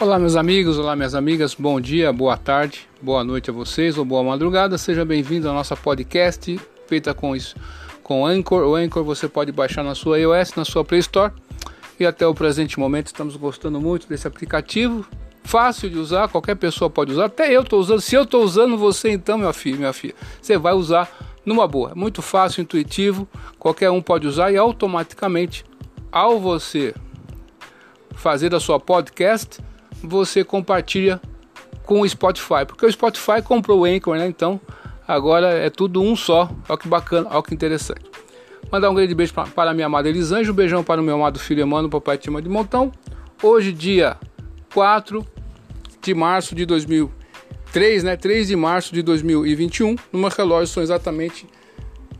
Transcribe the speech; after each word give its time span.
Olá, 0.00 0.18
meus 0.18 0.34
amigos, 0.34 0.76
olá, 0.76 0.96
minhas 0.96 1.14
amigas, 1.14 1.54
bom 1.54 1.80
dia, 1.80 2.12
boa 2.12 2.36
tarde, 2.36 2.88
boa 3.00 3.22
noite 3.22 3.48
a 3.48 3.52
vocês 3.52 3.96
ou 3.96 4.04
boa 4.04 4.24
madrugada. 4.24 4.76
Seja 4.76 5.04
bem-vindo 5.04 5.48
ao 5.48 5.54
nosso 5.54 5.74
podcast 5.76 6.60
feita 6.88 7.14
com 7.14 7.34
isso, 7.34 7.54
com 8.02 8.26
Anchor. 8.26 8.64
O 8.64 8.74
Anchor 8.74 9.04
você 9.04 9.28
pode 9.28 9.52
baixar 9.52 9.84
na 9.84 9.94
sua 9.94 10.18
iOS, 10.18 10.56
na 10.56 10.64
sua 10.64 10.84
Play 10.84 10.98
Store. 10.98 11.32
E 11.98 12.04
até 12.04 12.26
o 12.26 12.34
presente 12.34 12.78
momento 12.78 13.06
estamos 13.06 13.36
gostando 13.36 13.80
muito 13.80 14.08
desse 14.08 14.26
aplicativo. 14.26 15.06
Fácil 15.44 15.88
de 15.88 15.96
usar, 15.96 16.28
qualquer 16.28 16.56
pessoa 16.56 16.90
pode 16.90 17.12
usar. 17.12 17.26
Até 17.26 17.56
eu 17.56 17.62
estou 17.62 17.78
usando. 17.78 18.00
Se 18.00 18.16
eu 18.16 18.24
estou 18.24 18.42
usando, 18.42 18.76
você 18.76 19.10
então, 19.10 19.38
meu 19.38 19.54
filho, 19.54 19.78
minha 19.78 19.92
filha, 19.92 20.14
você 20.42 20.58
vai 20.58 20.74
usar 20.74 21.08
numa 21.46 21.68
boa. 21.68 21.92
É 21.92 21.94
muito 21.94 22.20
fácil, 22.20 22.62
intuitivo, 22.62 23.28
qualquer 23.60 23.90
um 23.92 24.02
pode 24.02 24.26
usar 24.26 24.50
e 24.50 24.56
automaticamente, 24.56 25.64
ao 26.10 26.40
você 26.40 26.92
fazer 28.16 28.52
a 28.54 28.60
sua 28.60 28.80
podcast, 28.80 29.62
você 30.06 30.44
compartilha 30.44 31.20
com 31.84 32.00
o 32.00 32.08
Spotify, 32.08 32.64
porque 32.66 32.86
o 32.86 32.92
Spotify 32.92 33.42
comprou 33.42 33.80
o 33.80 33.84
Anchor, 33.84 34.16
né? 34.16 34.26
Então 34.26 34.60
agora 35.06 35.48
é 35.48 35.70
tudo 35.70 36.02
um 36.02 36.16
só. 36.16 36.50
Olha 36.68 36.78
que 36.78 36.88
bacana, 36.88 37.28
olha 37.30 37.42
que 37.42 37.54
interessante. 37.54 38.02
Mandar 38.70 38.90
um 38.90 38.94
grande 38.94 39.14
beijo 39.14 39.32
para 39.32 39.70
a 39.70 39.74
minha 39.74 39.86
amada 39.86 40.08
Elisângela, 40.08 40.52
um 40.52 40.56
beijão 40.56 40.82
para 40.82 41.00
o 41.00 41.04
meu 41.04 41.14
amado 41.14 41.38
filho 41.38 41.62
Emmanuel, 41.62 41.90
papai 41.90 42.18
Tima 42.18 42.40
de 42.40 42.48
Montão. 42.48 42.90
Hoje, 43.42 43.72
dia 43.72 44.16
4 44.72 45.24
de 46.02 46.14
março 46.14 46.54
de 46.54 46.66
2003, 46.66 48.04
né? 48.04 48.16
3 48.16 48.48
de 48.48 48.56
março 48.56 48.92
de 48.94 49.02
2021, 49.02 49.96
no 50.12 50.28
relógio 50.28 50.66
são 50.66 50.82
exatamente 50.82 51.46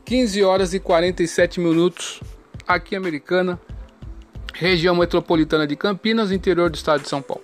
15 0.04 0.42
horas 0.44 0.74
e 0.74 0.80
47 0.80 1.60
minutos 1.60 2.20
aqui 2.66 2.94
em 2.94 2.98
Americana, 2.98 3.58
região 4.52 4.94
metropolitana 4.94 5.66
de 5.66 5.76
Campinas, 5.76 6.30
interior 6.30 6.70
do 6.70 6.76
estado 6.76 7.02
de 7.02 7.08
São 7.08 7.22
Paulo. 7.22 7.43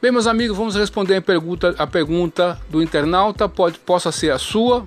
Bem, 0.00 0.12
meus 0.12 0.28
amigos, 0.28 0.56
vamos 0.56 0.76
responder 0.76 1.16
a 1.16 1.20
pergunta, 1.20 1.74
a 1.76 1.84
pergunta 1.84 2.56
do 2.70 2.80
internauta, 2.80 3.48
pode, 3.48 3.80
possa 3.80 4.12
ser 4.12 4.30
a 4.30 4.38
sua. 4.38 4.84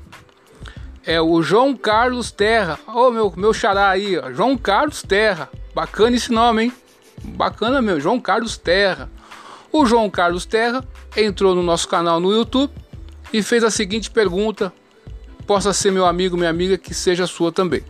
É 1.06 1.20
o 1.20 1.44
João 1.44 1.76
Carlos 1.76 2.32
Terra. 2.32 2.80
Ô, 2.88 3.08
oh, 3.08 3.12
meu, 3.12 3.34
meu 3.36 3.54
xará 3.54 3.90
aí, 3.90 4.18
ó. 4.18 4.32
João 4.32 4.58
Carlos 4.58 5.04
Terra. 5.04 5.50
Bacana 5.76 6.16
esse 6.16 6.32
nome, 6.32 6.64
hein? 6.64 6.74
Bacana, 7.26 7.82
meu. 7.82 8.00
João 8.00 8.22
Carlos 8.22 8.58
Terra. 8.58 9.12
O 9.70 9.86
João 9.86 10.10
Carlos 10.10 10.46
Terra 10.46 10.82
entrou 11.18 11.54
no 11.54 11.62
nosso 11.62 11.90
canal 11.90 12.22
no 12.22 12.32
YouTube 12.32 12.72
e 13.34 13.44
fez 13.44 13.66
a 13.66 13.70
seguinte 13.70 14.10
pergunta. 14.10 14.72
Possa 15.46 15.74
ser 15.74 15.92
meu 15.92 16.06
amigo, 16.06 16.38
minha 16.38 16.50
amiga, 16.50 16.78
que 16.78 16.94
seja 16.94 17.28
sua 17.28 17.52
também. 17.52 17.84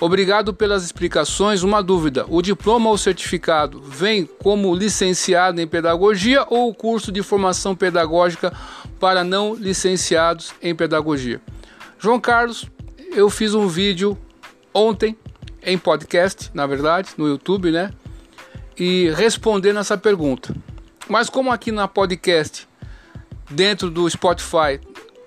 Obrigado 0.00 0.52
pelas 0.52 0.84
explicações. 0.84 1.62
Uma 1.62 1.82
dúvida: 1.82 2.26
o 2.28 2.42
diploma 2.42 2.90
ou 2.90 2.98
certificado 2.98 3.80
vem 3.80 4.26
como 4.42 4.74
licenciado 4.74 5.60
em 5.60 5.66
pedagogia 5.66 6.44
ou 6.48 6.68
o 6.68 6.74
curso 6.74 7.10
de 7.10 7.22
formação 7.22 7.74
pedagógica 7.74 8.52
para 9.00 9.24
não 9.24 9.54
licenciados 9.54 10.52
em 10.60 10.74
pedagogia? 10.74 11.40
João 11.98 12.20
Carlos, 12.20 12.66
eu 13.12 13.30
fiz 13.30 13.54
um 13.54 13.66
vídeo 13.66 14.18
ontem 14.72 15.16
em 15.62 15.78
podcast, 15.78 16.50
na 16.52 16.66
verdade, 16.66 17.10
no 17.16 17.26
YouTube, 17.26 17.70
né? 17.70 17.90
E 18.78 19.10
respondendo 19.16 19.78
essa 19.78 19.96
pergunta. 19.96 20.54
Mas 21.08 21.30
como 21.30 21.50
aqui 21.50 21.72
na 21.72 21.88
podcast, 21.88 22.68
dentro 23.50 23.90
do 23.90 24.08
Spotify, 24.10 24.78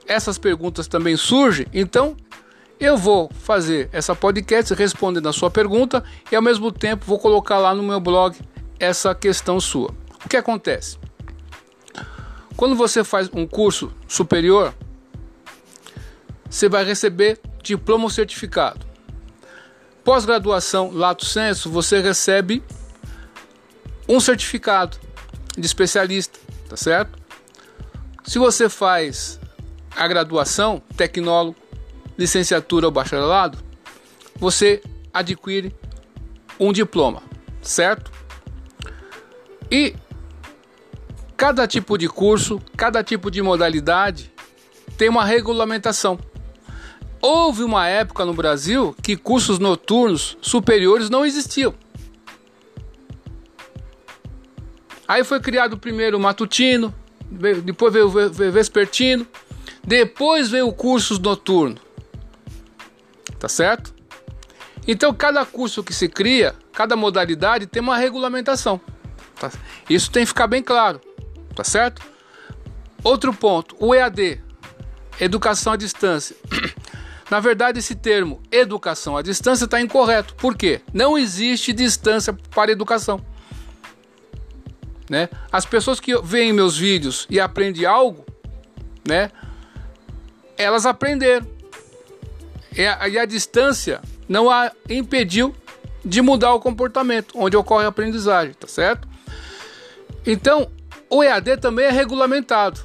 essas 0.08 0.38
perguntas 0.38 0.88
também 0.88 1.18
surgem, 1.18 1.66
então 1.74 2.16
eu 2.80 2.96
vou 2.96 3.30
fazer 3.42 3.90
essa 3.92 4.16
podcast 4.16 4.74
respondendo 4.74 5.28
a 5.28 5.34
sua 5.34 5.52
pergunta 5.52 6.04
e 6.32 6.36
ao 6.36 6.42
mesmo 6.42 6.72
tempo 6.72 7.06
vou 7.06 7.20
colocar 7.20 7.58
lá 7.58 7.76
no 7.76 7.84
meu 7.84 8.00
blog 8.00 8.38
essa 8.80 9.14
questão 9.14 9.60
sua. 9.60 9.94
O 10.24 10.30
que 10.30 10.38
acontece? 10.38 10.98
Quando 12.56 12.76
você 12.76 13.04
faz 13.04 13.30
um 13.34 13.46
curso 13.46 13.92
superior, 14.08 14.74
você 16.50 16.70
vai 16.70 16.86
receber 16.86 17.40
diploma 17.62 18.06
ou 18.06 18.10
certificado. 18.10 18.86
Pós-graduação, 20.04 20.92
lato 20.92 21.26
senso, 21.26 21.70
você 21.70 22.00
recebe 22.00 22.64
um 24.08 24.20
certificado 24.20 24.98
de 25.58 25.66
especialista, 25.66 26.40
tá 26.68 26.78
certo? 26.78 27.20
Se 28.24 28.40
você 28.40 28.70
faz 28.70 29.40
a 29.96 30.08
graduação, 30.08 30.82
tecnólogo, 30.96 31.56
licenciatura 32.20 32.86
ou 32.86 32.92
bacharelado, 32.92 33.58
você 34.36 34.82
adquire 35.14 35.74
um 36.60 36.74
diploma, 36.74 37.24
certo? 37.62 38.12
E 39.72 39.96
cada 41.38 41.66
tipo 41.66 41.98
de 41.98 42.10
curso, 42.10 42.62
cada 42.76 43.02
tipo 43.02 43.32
de 43.32 43.42
modalidade 43.42 44.34
tem 44.98 45.08
uma 45.08 45.24
regulamentação. 45.24 46.20
Houve 47.22 47.64
uma 47.64 47.88
época 47.88 48.26
no 48.26 48.34
Brasil 48.34 48.94
que 49.02 49.16
cursos 49.16 49.58
noturnos 49.58 50.38
superiores 50.42 51.10
não 51.10 51.26
existiam. 51.26 51.74
Aí 55.08 55.24
foi 55.24 55.40
criado 55.40 55.78
primeiro 55.78 56.18
o 56.18 56.20
matutino, 56.20 56.94
depois 57.64 57.94
veio 57.94 58.08
o 58.08 58.52
vespertino, 58.52 59.26
depois 59.82 60.50
veio 60.50 60.68
o 60.68 60.74
cursos 60.74 61.18
noturno 61.18 61.89
tá 63.40 63.48
certo? 63.48 63.94
Então, 64.88 65.14
cada 65.14 65.46
curso 65.46 65.84
que 65.84 65.94
se 65.94 66.08
cria, 66.08 66.56
cada 66.74 66.96
modalidade 66.96 67.66
tem 67.66 67.82
uma 67.82 67.98
regulamentação. 67.98 68.80
Tá? 69.40 69.52
Isso 69.90 70.12
tem 70.12 70.24
que 70.24 70.28
ficar 70.28 70.48
bem 70.48 70.62
claro, 70.62 71.00
tá 71.56 71.64
certo? 71.64 72.02
Outro 73.04 73.34
ponto, 73.34 73.76
o 73.80 73.96
EAD, 73.96 74.42
educação 75.20 75.74
à 75.74 75.78
distância. 75.78 76.36
Na 77.30 77.40
verdade, 77.40 77.80
esse 77.80 77.94
termo 77.94 78.42
educação 78.52 79.16
à 79.16 79.22
distância 79.22 79.66
está 79.66 79.80
incorreto. 79.80 80.34
Por 80.36 80.58
quê? 80.58 80.82
Não 80.92 81.18
existe 81.18 81.72
distância 81.72 82.34
para 82.34 82.72
educação. 82.72 83.24
Né? 85.08 85.30
As 85.52 85.66
pessoas 85.66 86.00
que 86.00 86.20
veem 86.22 86.52
meus 86.52 86.78
vídeos 86.78 87.28
e 87.30 87.40
aprendem 87.40 87.86
algo, 87.86 88.26
né? 89.08 89.32
Elas 90.58 90.86
aprenderam 90.86 91.48
e 92.76 92.86
a, 92.86 93.08
e 93.08 93.18
a 93.18 93.26
distância 93.26 94.02
não 94.28 94.50
a 94.50 94.72
impediu 94.90 95.56
de 96.04 96.22
mudar 96.22 96.54
o 96.54 96.60
comportamento, 96.60 97.34
onde 97.36 97.58
ocorre 97.58 97.86
a 97.86 97.90
aprendizagem, 97.90 98.54
tá 98.54 98.68
certo? 98.68 99.08
Então, 100.26 100.70
o 101.10 101.24
EAD 101.24 101.58
também 101.58 101.86
é 101.86 101.92
regulamentado. 101.92 102.82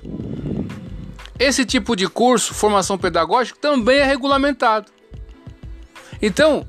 Esse 1.39 1.65
tipo 1.65 1.95
de 1.95 2.09
curso, 2.09 2.55
formação 2.55 2.97
pedagógica, 2.97 3.59
também 3.61 3.99
é 3.99 4.05
regulamentado. 4.05 4.91
Então, 6.23 6.67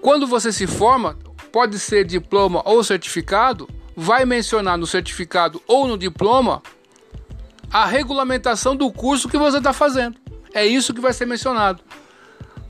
quando 0.00 0.26
você 0.26 0.52
se 0.52 0.66
forma, 0.66 1.18
pode 1.52 1.78
ser 1.78 2.04
diploma 2.04 2.62
ou 2.64 2.82
certificado, 2.82 3.68
vai 3.96 4.24
mencionar 4.24 4.78
no 4.78 4.86
certificado 4.86 5.62
ou 5.66 5.86
no 5.86 5.96
diploma 5.96 6.62
a 7.70 7.84
regulamentação 7.84 8.76
do 8.76 8.90
curso 8.90 9.28
que 9.28 9.36
você 9.36 9.58
está 9.58 9.72
fazendo. 9.72 10.16
É 10.52 10.64
isso 10.64 10.94
que 10.94 11.00
vai 11.00 11.12
ser 11.12 11.26
mencionado. 11.26 11.82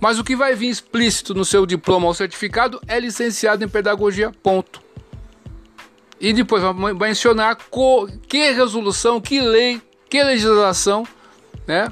Mas 0.04 0.18
o 0.18 0.22
que 0.22 0.36
vai 0.36 0.54
vir 0.54 0.68
explícito 0.68 1.32
no 1.32 1.46
seu 1.46 1.64
diploma 1.64 2.06
ou 2.06 2.12
certificado 2.12 2.78
é 2.86 3.00
licenciado 3.00 3.64
em 3.64 3.68
pedagogia, 3.68 4.30
ponto. 4.42 4.82
E 6.20 6.30
depois 6.30 6.62
vai 6.62 6.92
mencionar 6.92 7.56
que 8.28 8.52
resolução, 8.52 9.18
que 9.18 9.40
lei, 9.40 9.80
que 10.10 10.22
legislação, 10.22 11.08
né? 11.66 11.90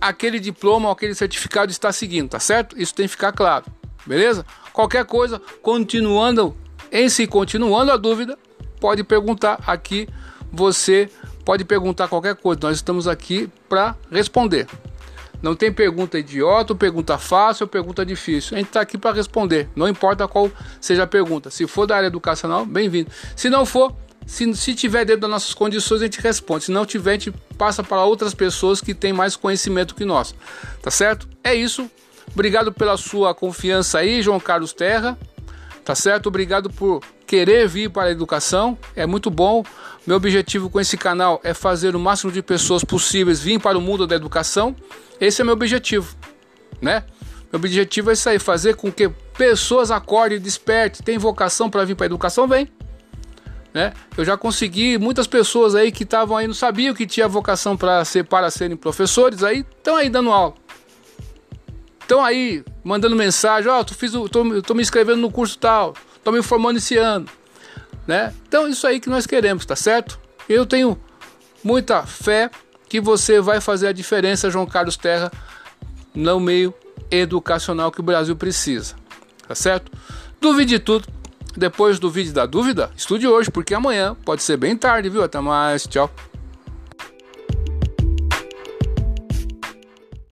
Aquele 0.00 0.40
diploma 0.40 0.88
ou 0.88 0.92
aquele 0.92 1.14
certificado 1.14 1.70
está 1.70 1.92
seguindo, 1.92 2.30
tá 2.30 2.40
certo? 2.40 2.76
Isso 2.76 2.92
tem 2.92 3.06
que 3.06 3.12
ficar 3.12 3.30
claro, 3.30 3.64
beleza? 4.04 4.44
Qualquer 4.72 5.04
coisa, 5.04 5.40
continuando 5.62 6.56
em 6.90 7.08
si, 7.08 7.28
continuando 7.28 7.92
a 7.92 7.96
dúvida, 7.96 8.36
pode 8.80 9.04
perguntar 9.04 9.60
aqui. 9.64 10.08
Você 10.52 11.08
pode 11.44 11.64
perguntar 11.64 12.08
qualquer 12.08 12.34
coisa, 12.34 12.62
nós 12.64 12.78
estamos 12.78 13.06
aqui 13.06 13.48
para 13.68 13.94
responder. 14.10 14.66
Não 15.42 15.54
tem 15.54 15.72
pergunta 15.72 16.18
idiota, 16.18 16.74
pergunta 16.74 17.16
fácil 17.16 17.64
ou 17.64 17.68
pergunta 17.68 18.04
difícil. 18.04 18.56
A 18.56 18.58
gente 18.58 18.68
está 18.68 18.80
aqui 18.80 18.98
para 18.98 19.14
responder, 19.14 19.68
não 19.76 19.88
importa 19.88 20.26
qual 20.26 20.50
seja 20.80 21.04
a 21.04 21.06
pergunta. 21.06 21.50
Se 21.50 21.66
for 21.66 21.86
da 21.86 21.96
área 21.96 22.08
educacional, 22.08 22.66
bem-vindo. 22.66 23.10
Se 23.36 23.48
não 23.48 23.64
for, 23.64 23.94
se, 24.26 24.52
se 24.54 24.74
tiver 24.74 25.04
dentro 25.04 25.22
das 25.22 25.30
nossas 25.30 25.54
condições, 25.54 26.02
a 26.02 26.04
gente 26.04 26.20
responde. 26.20 26.64
Se 26.64 26.72
não 26.72 26.84
tiver, 26.84 27.10
a 27.10 27.14
gente 27.14 27.32
passa 27.56 27.82
para 27.84 28.04
outras 28.04 28.34
pessoas 28.34 28.80
que 28.80 28.92
têm 28.92 29.12
mais 29.12 29.36
conhecimento 29.36 29.94
que 29.94 30.04
nós. 30.04 30.34
Tá 30.82 30.90
certo? 30.90 31.28
É 31.42 31.54
isso. 31.54 31.88
Obrigado 32.32 32.72
pela 32.72 32.96
sua 32.96 33.34
confiança 33.34 33.98
aí, 33.98 34.20
João 34.20 34.40
Carlos 34.40 34.72
Terra. 34.72 35.16
Tá 35.84 35.94
certo? 35.94 36.26
Obrigado 36.26 36.68
por 36.68 37.02
querer 37.28 37.68
vir 37.68 37.90
para 37.90 38.04
a 38.04 38.10
educação. 38.10 38.76
É 38.96 39.06
muito 39.06 39.30
bom. 39.30 39.62
Meu 40.06 40.16
objetivo 40.16 40.70
com 40.70 40.80
esse 40.80 40.96
canal 40.96 41.38
é 41.44 41.52
fazer 41.52 41.94
o 41.94 42.00
máximo 42.00 42.32
de 42.32 42.42
pessoas 42.42 42.82
possíveis 42.82 43.38
vir 43.38 43.60
para 43.60 43.76
o 43.76 43.80
mundo 43.80 44.06
da 44.06 44.16
educação. 44.16 44.74
Esse 45.20 45.42
é 45.42 45.44
meu 45.44 45.52
objetivo, 45.52 46.16
né? 46.80 47.04
Meu 47.52 47.58
objetivo 47.58 48.10
é 48.10 48.14
isso 48.14 48.28
aí, 48.28 48.38
fazer 48.38 48.76
com 48.76 48.90
que 48.90 49.08
pessoas 49.36 49.90
acordem, 49.90 50.40
despertem, 50.40 51.02
tem 51.04 51.18
vocação 51.18 51.68
para 51.68 51.84
vir 51.84 51.94
para 51.94 52.06
a 52.06 52.08
educação, 52.08 52.48
vem. 52.48 52.68
né? 53.72 53.92
Eu 54.16 54.24
já 54.24 54.36
consegui 54.36 54.96
muitas 54.98 55.26
pessoas 55.26 55.74
aí 55.74 55.92
que 55.92 56.04
estavam 56.04 56.36
aí 56.36 56.46
não 56.46 56.54
sabiam 56.54 56.94
que 56.94 57.06
tinha 57.06 57.28
vocação 57.28 57.76
para 57.76 58.04
ser 58.04 58.24
para 58.24 58.50
serem 58.50 58.76
professores, 58.76 59.42
aí 59.42 59.64
estão 59.76 59.96
aí 59.96 60.08
dando 60.08 60.30
aula. 60.30 60.54
Estão 62.00 62.24
aí 62.24 62.64
mandando 62.82 63.14
mensagem, 63.14 63.70
ó, 63.70 63.80
oh, 63.82 63.94
fiz, 63.94 64.12
tô, 64.12 64.62
tô 64.62 64.74
me 64.74 64.80
inscrevendo 64.82 65.20
no 65.20 65.30
curso 65.30 65.58
tal, 65.58 65.94
tô 66.22 66.32
me 66.32 66.42
formando 66.42 66.76
esse 66.78 66.96
ano, 66.96 67.26
né? 68.06 68.34
Então 68.46 68.68
isso 68.68 68.86
aí 68.86 69.00
que 69.00 69.08
nós 69.08 69.26
queremos, 69.26 69.64
tá 69.64 69.76
certo? 69.76 70.18
Eu 70.48 70.64
tenho 70.66 70.98
muita 71.62 72.04
fé 72.04 72.50
que 72.88 73.00
você 73.00 73.40
vai 73.40 73.60
fazer 73.60 73.88
a 73.88 73.92
diferença, 73.92 74.50
João 74.50 74.66
Carlos 74.66 74.96
Terra, 74.96 75.30
no 76.14 76.40
meio 76.40 76.72
educacional 77.10 77.90
que 77.90 78.00
o 78.00 78.02
Brasil 78.02 78.34
precisa, 78.34 78.94
tá 79.46 79.54
certo? 79.54 79.92
Duvide 80.40 80.74
de 80.74 80.78
tudo. 80.78 81.06
Depois 81.56 81.98
do 81.98 82.08
vídeo 82.08 82.32
da 82.32 82.46
dúvida, 82.46 82.88
estude 82.96 83.26
hoje, 83.26 83.50
porque 83.50 83.74
amanhã 83.74 84.16
pode 84.24 84.44
ser 84.44 84.56
bem 84.56 84.76
tarde, 84.76 85.08
viu? 85.08 85.24
Até 85.24 85.40
mais, 85.40 85.88
tchau. 85.88 86.08